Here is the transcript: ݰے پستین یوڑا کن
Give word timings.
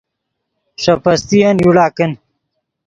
ݰے 0.81 0.93
پستین 1.03 1.55
یوڑا 1.63 1.85
کن 1.95 2.11